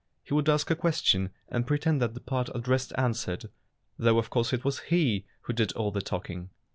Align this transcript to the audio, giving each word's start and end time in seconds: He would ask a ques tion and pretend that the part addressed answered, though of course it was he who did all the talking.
He 0.23 0.33
would 0.33 0.49
ask 0.49 0.71
a 0.71 0.75
ques 0.75 0.99
tion 1.03 1.29
and 1.47 1.67
pretend 1.67 2.01
that 2.01 2.15
the 2.15 2.21
part 2.21 2.49
addressed 2.55 2.91
answered, 2.97 3.51
though 3.99 4.17
of 4.17 4.31
course 4.31 4.51
it 4.51 4.65
was 4.65 4.79
he 4.89 5.25
who 5.41 5.53
did 5.53 5.71
all 5.73 5.91
the 5.91 6.01
talking. 6.01 6.49